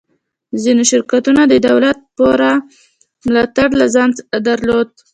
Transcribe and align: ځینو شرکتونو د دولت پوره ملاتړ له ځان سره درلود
ځینو 0.63 0.83
شرکتونو 0.91 1.41
د 1.47 1.53
دولت 1.67 1.97
پوره 2.17 2.53
ملاتړ 3.25 3.69
له 3.79 3.85
ځان 3.95 4.09
سره 4.17 4.27
درلود 4.47 4.89